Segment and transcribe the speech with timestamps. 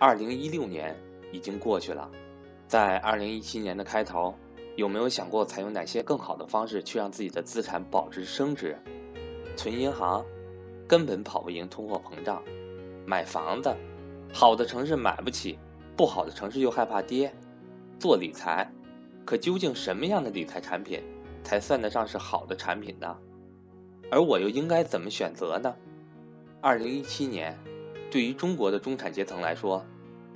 [0.00, 0.96] 二零一六年
[1.32, 2.08] 已经过去了，
[2.68, 4.32] 在二零一七年的开头，
[4.76, 8.78] 有没有想过采用哪些更好的方式去让自己的资产保值升值？
[9.56, 10.24] 存银行
[10.86, 12.40] 根本跑不赢通货膨胀，
[13.04, 13.74] 买房子，
[14.32, 15.58] 好的城市买不起，
[15.96, 17.34] 不好的城市又害怕跌。
[17.98, 18.70] 做理财，
[19.24, 21.02] 可究竟什么样的理财产品
[21.42, 23.18] 才算得上是好的产品呢？
[24.12, 25.74] 而我又应该怎么选择呢？
[26.60, 27.58] 二零一七年。
[28.10, 29.84] 对于中国的中产阶层来说，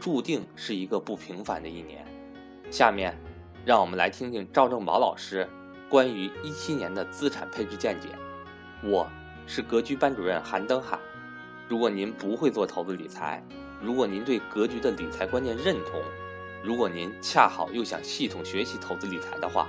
[0.00, 2.04] 注定是一个不平凡的一年。
[2.68, 3.16] 下面，
[3.64, 5.48] 让我们来听听赵正宝老师
[5.88, 8.08] 关于一七年的资产配置见解。
[8.82, 9.08] 我
[9.46, 10.98] 是格局班主任韩登海。
[11.68, 13.40] 如果您不会做投资理财，
[13.80, 16.02] 如果您对格局的理财观念认同，
[16.64, 19.68] 如果您恰好又想系统学习投资理财的话，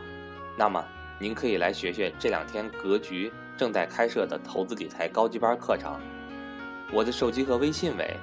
[0.58, 0.84] 那么
[1.20, 6.00] 您可以来学学这两天格局正在开设的投资理财高级班课程。
[6.94, 8.18] 我的手机和微信为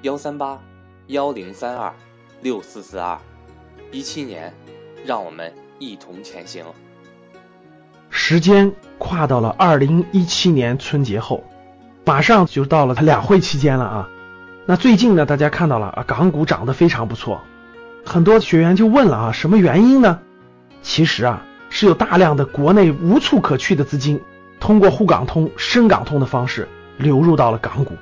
[0.00, 0.58] 幺三八
[1.08, 1.92] 幺零三二
[2.40, 3.18] 六四四二，
[3.92, 4.52] 一七年，
[5.04, 6.64] 让我们一同前行。
[8.08, 11.44] 时间跨到了二零一七年春节后，
[12.06, 14.08] 马上就到了它两会期间了啊。
[14.64, 17.42] 那最近呢，大家看到了啊，港股涨得非常不错，
[18.04, 20.20] 很多学员就问了啊，什么原因呢？
[20.80, 24.20] 其实啊，是有大量的国内无处可去的资金，
[24.58, 27.94] 通过沪港通、深港通的方式流入到了港股。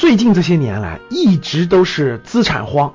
[0.00, 2.94] 最近这些年来，一直都是资产荒，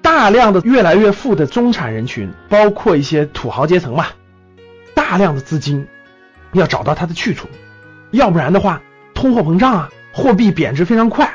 [0.00, 4.12] 大量的越来越富的中产人群，包括一些土豪阶层吧，
[4.94, 5.86] 大量的资金
[6.54, 7.48] 要找到它的去处，
[8.12, 8.80] 要不然的话，
[9.12, 11.30] 通货膨胀啊，货币贬值非常快。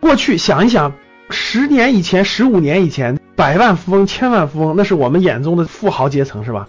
[0.00, 0.94] 过去想一想，
[1.28, 6.66] 十年以前、十五年以前，百万富翁、千万富翁，那是我们眼中的富豪阶层，是吧？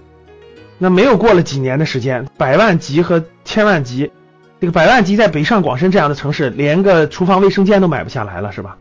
[0.77, 4.11] 那没有过了几年的时间，百万级和千万级。
[4.63, 8.77] 这个百万级在北上广深这样的城市，连个厨房卫生间都买不下来了，是吧？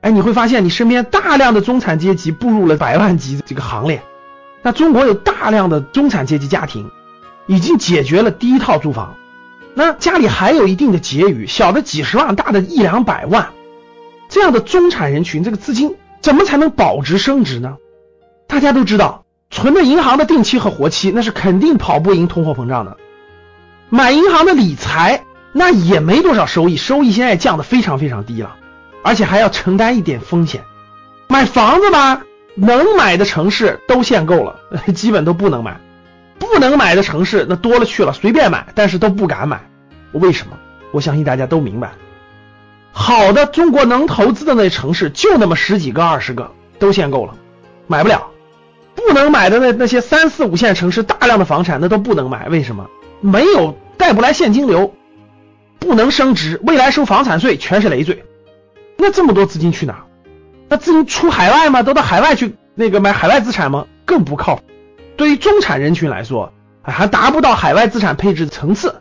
[0.00, 4.04] 哎，你会发现你身边大量的中产阶级步入了百万级这个行列。
[4.62, 6.92] 那中国有大量的中产阶级家庭，
[7.48, 9.16] 已经解决了第一套住房，
[9.74, 13.48] 那家里还有一定的结余，小的几十万，大的一两百万，
[14.28, 17.78] 这样的中产人群，这个资金怎么才能保值升值呢？
[18.46, 22.96] 大家都知道，存的银行的定期和活期，那是肯定跑不赢通货膨胀的。
[23.88, 28.56] 买银行的理财，那也没多少收益，收益现在降的非常非常低了，
[29.04, 30.62] 而且还要承担一点风险。
[31.28, 32.22] 买房子吧，
[32.54, 34.56] 能买的城市都限购了，
[34.94, 35.74] 基本都不能买；
[36.38, 39.60] 不能买的城市那多了去了，随便买，但是都不敢买。
[40.12, 40.56] 为什么？
[40.92, 41.92] 我相信大家都明白。
[42.92, 47.34] 好的，中国能投资的那城市就那么十几个、二十个，都限购了，
[47.86, 48.26] 买不了。
[48.94, 52.88] 不能买的那那些三四五线城市，大量的房产那都不能买，为什么？
[53.20, 54.94] 没有带不来现金流，
[55.78, 58.24] 不能升值，未来收房产税全是累赘。
[58.96, 60.04] 那这么多资金去哪？
[60.68, 61.82] 那资金出海外吗？
[61.82, 63.86] 都到海外去那个买海外资产吗？
[64.04, 64.62] 更不靠谱。
[65.16, 68.96] 对于中产人群来说，还达不到海外资产配置的层次，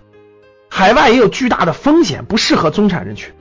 [0.69, 3.33] 海外也有巨大的风险，不适合中产人群。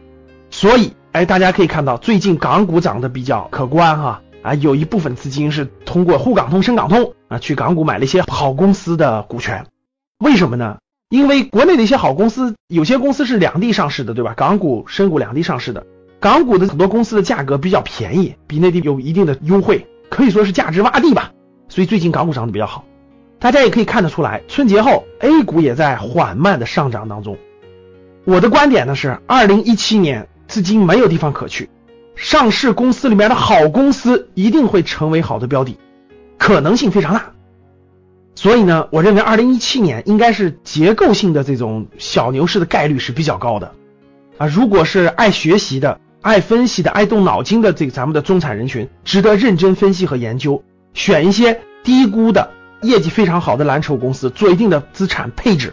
[0.51, 9.67] 所以，哎，大家可以看到，最近港股涨得比较可观哈啊，有一部分资金是通过沪港通、深港通啊去港股买了一些好公司的股权。
[10.19, 10.79] 为什么呢？
[11.11, 14.35] 因为国内的一些好公司，有些公司是两地上市的，对吧？
[14.37, 15.87] 港股、深股两地上市的，
[16.21, 21.33] 港股的很多公司的价格比较便宜，比内地有一定的优惠，可以说是价值洼地吧。
[21.69, 22.85] 所以最近港股涨得比较好，
[23.39, 27.37] 大家也可以看得出来，春节后 A 股也在缓慢的上涨当中。
[28.25, 31.69] 我的观点呢是，二零一七年资金没有地方可去，
[32.17, 35.77] 上市公司里面的好公司一定会成为好的标的，
[36.39, 37.34] 可能性非常大。
[38.35, 43.73] 所以呢，我认为二零一七年应该是结构性的这种小牛市的概率是比较高的
[44.39, 44.47] 啊。
[44.47, 50.63] 如果是爱学习的、爱分析的、爱动脑筋的这个咱们的中产人群，值得认真分析和研究，
[50.95, 52.51] 选一些低估的、
[52.83, 55.73] 业绩非常好的蓝筹公司，做一定的资产配置，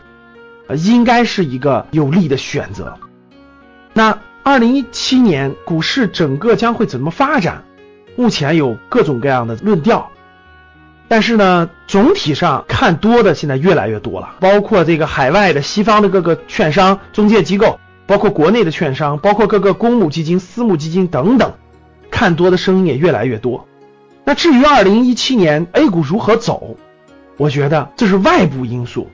[0.68, 2.96] 呃，应该是一个有利的选择。
[3.94, 7.64] 那二零一七年股市整个将会怎么发展？
[8.16, 10.12] 目前有各种各样的论调。
[11.12, 21.52] 但是呢，总体上看多的现在越来越多了，包括这个海外的、西方的各个券商、中介机构，包括国内的券商，包括各个公募基金、私募基金等等，
[22.12, 23.68] 看多的声音也越来越多。
[24.24, 26.78] 那至于二零一七年 A 股如何走，
[27.36, 29.10] 我觉得这是外部因素，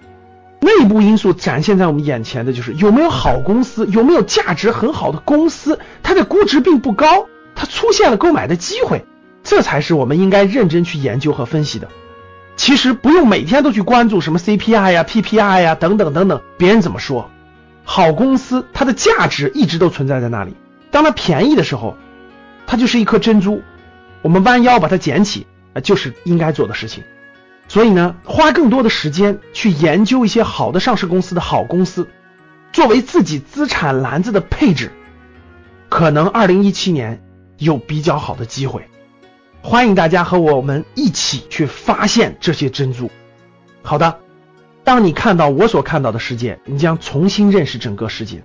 [0.60, 9.04] 内部因素展现在我们眼前的就是有没有好公司，有没有价值很好的公司，它的估值并不高，它出现了购买的机会。
[9.50, 11.88] 这才是我们应该认真去研究和分析的。
[12.58, 17.32] 其实不用每天都去关注什么 CPI 呀、PPI 呀等等等等，别人怎么说，
[17.86, 20.54] 好公司它的价值一直都存在在那里。
[20.92, 21.96] 当它便宜的时候，
[22.66, 23.62] 它就是一颗珍珠，
[24.22, 27.06] 我们弯腰把它捡起，啊，就是应该做的事情。
[27.70, 32.10] 所以呢，花更多的时间去研究一些好的上市公司的好公司，
[32.74, 34.92] 作为自己资产篮子的配置，
[35.88, 37.24] 可能二零一七年
[37.58, 38.90] 有比较好的机会。
[39.70, 43.12] 欢迎大家和我们一起去发现这些珍珠。
[43.82, 44.18] 好的，
[44.86, 48.42] 当你看到我所看到的世界，你将重新认识整个世界。